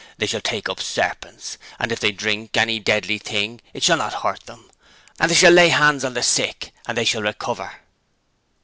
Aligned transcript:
They 0.17 0.25
shall 0.25 0.41
take 0.41 0.67
up 0.67 0.79
serpents; 0.81 1.59
and 1.77 1.91
if 1.91 1.99
they 1.99 2.11
drink 2.11 2.57
any 2.57 2.79
deadly 2.79 3.19
thing 3.19 3.61
it 3.71 3.83
shall 3.83 3.97
not 3.97 4.23
hurt 4.23 4.47
them: 4.47 4.71
they 5.19 5.35
shall 5.35 5.51
lay 5.53 5.69
hands 5.69 6.03
on 6.03 6.15
the 6.15 6.23
sick, 6.23 6.73
and 6.87 6.97
they 6.97 7.05
shall 7.05 7.21
recover.' 7.21 7.81